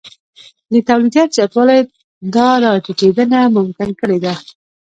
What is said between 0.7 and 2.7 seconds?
د تولیدیت زیاتوالی دا